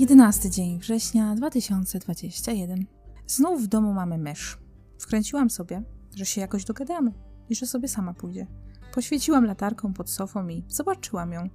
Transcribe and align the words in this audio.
11 0.00 0.50
dzień 0.50 0.78
września 0.78 1.34
2021. 1.34 2.86
Znów 3.26 3.62
w 3.62 3.66
domu 3.66 3.92
mamy 3.92 4.18
mysz. 4.18 4.58
Wkręciłam 4.98 5.50
sobie, 5.50 5.82
że 6.16 6.26
się 6.26 6.40
jakoś 6.40 6.64
dogadamy 6.64 7.12
i 7.48 7.54
że 7.54 7.66
sobie 7.66 7.88
sama 7.88 8.14
pójdzie. 8.14 8.46
Poświeciłam 8.94 9.44
latarką 9.44 9.92
pod 9.92 10.10
sofą 10.10 10.48
i 10.48 10.64
zobaczyłam 10.68 11.32
ją. 11.32 11.48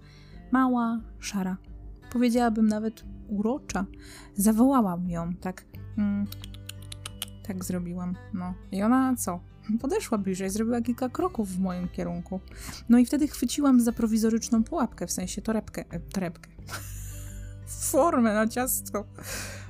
Mała, 0.51 1.01
szara. 1.19 1.57
Powiedziałabym 2.11 2.67
nawet 2.67 3.03
urocza. 3.27 3.85
Zawołałam 4.35 5.09
ją, 5.09 5.33
tak. 5.35 5.65
Mm, 5.97 6.27
tak 7.47 7.63
zrobiłam. 7.65 8.15
No. 8.33 8.53
I 8.71 8.83
ona 8.83 9.15
co? 9.15 9.39
Podeszła 9.81 10.17
bliżej, 10.17 10.49
zrobiła 10.49 10.81
kilka 10.81 11.09
kroków 11.09 11.49
w 11.49 11.59
moim 11.59 11.87
kierunku. 11.87 12.39
No 12.89 12.97
i 12.97 13.05
wtedy 13.05 13.27
chwyciłam 13.27 13.81
za 13.81 13.91
prowizoryczną 13.91 14.63
pułapkę, 14.63 15.07
w 15.07 15.11
sensie 15.11 15.41
torebkę. 15.41 15.85
E, 15.89 15.99
torebkę. 15.99 16.49
Formę 17.95 18.33
na 18.33 18.47
ciastko. 18.47 19.05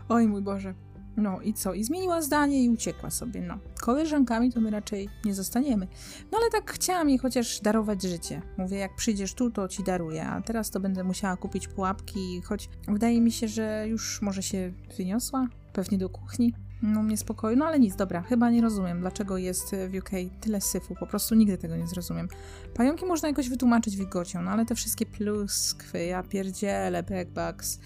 Oj 0.09 0.27
mój 0.27 0.41
Boże. 0.41 0.73
No 1.17 1.41
i 1.41 1.53
co? 1.53 1.73
I 1.73 1.83
zmieniła 1.83 2.21
zdanie 2.21 2.63
i 2.63 2.69
uciekła 2.69 3.09
sobie. 3.09 3.41
No, 3.41 3.57
koleżankami 3.81 4.51
to 4.51 4.61
my 4.61 4.71
raczej 4.71 5.09
nie 5.25 5.33
zostaniemy. 5.33 5.87
No 6.31 6.37
ale 6.37 6.49
tak 6.51 6.71
chciałam 6.71 7.09
jej 7.09 7.17
chociaż 7.17 7.61
darować 7.61 8.03
życie. 8.03 8.41
Mówię, 8.57 8.77
jak 8.77 8.95
przyjdziesz 8.95 9.33
tu, 9.33 9.51
to 9.51 9.67
ci 9.67 9.83
daruję, 9.83 10.25
a 10.27 10.41
teraz 10.41 10.69
to 10.69 10.79
będę 10.79 11.03
musiała 11.03 11.37
kupić 11.37 11.67
pułapki, 11.67 12.41
choć 12.41 12.69
wydaje 12.87 13.21
mi 13.21 13.31
się, 13.31 13.47
że 13.47 13.85
już 13.87 14.21
może 14.21 14.43
się 14.43 14.73
wyniosła, 14.97 15.47
pewnie 15.73 15.97
do 15.97 16.09
kuchni. 16.09 16.53
No 16.81 17.03
mnie 17.03 17.17
spokoju, 17.17 17.57
no 17.57 17.65
ale 17.65 17.79
nic, 17.79 17.95
dobra, 17.95 18.21
chyba 18.21 18.49
nie 18.49 18.61
rozumiem, 18.61 18.99
dlaczego 18.99 19.37
jest 19.37 19.75
w 19.89 19.97
UK 19.97 20.09
tyle 20.41 20.61
syfu, 20.61 20.95
po 20.99 21.07
prostu 21.07 21.35
nigdy 21.35 21.57
tego 21.57 21.75
nie 21.75 21.87
zrozumiem. 21.87 22.27
Pająki 22.73 23.05
można 23.05 23.27
jakoś 23.29 23.49
wytłumaczyć 23.49 23.97
wilgocią, 23.97 24.41
no 24.41 24.51
ale 24.51 24.65
te 24.65 24.75
wszystkie 24.75 25.05
pluskwy, 25.05 26.05
ja 26.05 26.23
pierdzielę, 26.23 27.03
backbugs, 27.03 27.79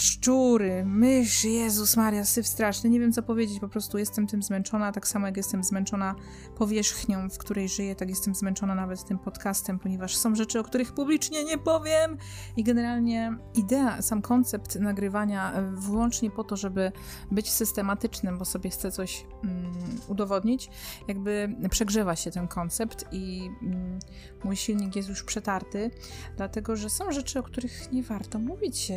szczury, 0.00 0.84
mysz, 0.84 1.44
Jezus 1.44 1.96
Maria, 1.96 2.24
syf 2.24 2.46
straszny, 2.46 2.90
nie 2.90 3.00
wiem 3.00 3.12
co 3.12 3.22
powiedzieć, 3.22 3.60
po 3.60 3.68
prostu 3.68 3.98
jestem 3.98 4.26
tym 4.26 4.42
zmęczona, 4.42 4.92
tak 4.92 5.08
samo 5.08 5.26
jak 5.26 5.36
jestem 5.36 5.64
zmęczona 5.64 6.14
powierzchnią, 6.56 7.30
w 7.30 7.38
której 7.38 7.68
żyję, 7.68 7.94
tak 7.94 8.08
jestem 8.08 8.34
zmęczona 8.34 8.74
nawet 8.74 9.04
tym 9.04 9.18
podcastem, 9.18 9.78
ponieważ 9.78 10.16
są 10.16 10.34
rzeczy, 10.34 10.60
o 10.60 10.64
których 10.64 10.92
publicznie 10.92 11.44
nie 11.44 11.58
powiem. 11.58 12.16
I 12.56 12.64
generalnie 12.64 13.36
idea, 13.54 14.02
sam 14.02 14.22
koncept 14.22 14.76
nagrywania 14.76 15.52
e, 15.52 15.62
wyłącznie 15.62 16.30
po 16.30 16.44
to, 16.44 16.56
żeby 16.56 16.92
być 17.30 17.50
systematycznym, 17.50 18.38
bo 18.38 18.44
sobie 18.44 18.70
chcę 18.70 18.90
coś 18.90 19.26
mm, 19.44 19.72
udowodnić, 20.08 20.70
jakby 21.08 21.56
przegrzewa 21.70 22.16
się 22.16 22.30
ten 22.30 22.48
koncept 22.48 23.04
i 23.12 23.50
mm, 23.62 23.98
mój 24.44 24.56
silnik 24.56 24.96
jest 24.96 25.08
już 25.08 25.22
przetarty, 25.22 25.90
dlatego, 26.36 26.76
że 26.76 26.90
są 26.90 27.12
rzeczy, 27.12 27.38
o 27.38 27.42
których 27.42 27.92
nie 27.92 28.02
warto 28.02 28.38
mówić 28.38 28.92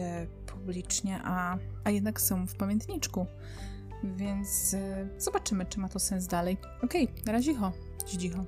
publicznie, 0.54 1.20
a, 1.23 1.58
a 1.84 1.90
jednak 1.90 2.22
są 2.22 2.48
w 2.48 2.56
pamiętniczku. 2.56 3.26
Więc 4.04 4.73
y, 4.73 5.09
zobaczymy, 5.18 5.66
czy 5.66 5.80
ma 5.80 5.90
to 5.90 6.00
sens 6.00 6.28
dalej. 6.28 6.58
Okej, 6.84 7.04
okay, 7.04 7.23
na 7.26 7.32
razie 7.32 7.54
cicho. 8.06 8.46